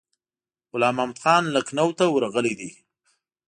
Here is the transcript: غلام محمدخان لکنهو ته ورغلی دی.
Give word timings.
غلام 0.71 0.95
محمدخان 0.97 1.43
لکنهو 1.55 1.91
ته 1.99 2.05
ورغلی 2.15 2.53
دی. 2.59 2.71